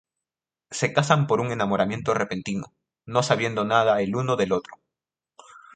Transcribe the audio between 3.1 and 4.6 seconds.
sabiendo nada el uno del